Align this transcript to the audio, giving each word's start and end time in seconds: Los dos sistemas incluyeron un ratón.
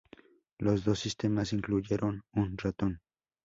Los 0.57 0.83
dos 0.83 0.97
sistemas 0.97 1.53
incluyeron 1.53 2.23
un 2.33 2.57
ratón. 2.57 3.01